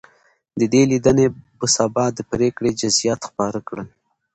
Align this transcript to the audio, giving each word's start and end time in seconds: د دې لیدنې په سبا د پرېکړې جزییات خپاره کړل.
د 0.59 0.61
دې 0.73 0.81
لیدنې 0.91 1.27
په 1.57 1.65
سبا 1.77 2.05
د 2.17 2.19
پرېکړې 2.31 2.71
جزییات 2.81 3.21
خپاره 3.29 3.59
کړل. 3.67 3.87